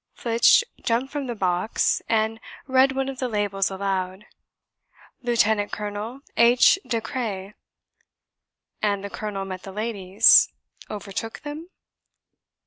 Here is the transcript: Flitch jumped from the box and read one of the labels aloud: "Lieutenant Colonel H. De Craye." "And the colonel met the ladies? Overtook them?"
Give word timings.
Flitch 0.15 0.63
jumped 0.81 1.11
from 1.13 1.27
the 1.27 1.35
box 1.35 2.01
and 2.09 2.39
read 2.65 2.93
one 2.93 3.07
of 3.07 3.19
the 3.19 3.27
labels 3.27 3.69
aloud: 3.69 4.25
"Lieutenant 5.21 5.71
Colonel 5.71 6.21
H. 6.35 6.79
De 6.87 6.99
Craye." 6.99 7.53
"And 8.81 9.03
the 9.03 9.11
colonel 9.11 9.45
met 9.45 9.61
the 9.61 9.71
ladies? 9.71 10.51
Overtook 10.89 11.41
them?" 11.41 11.69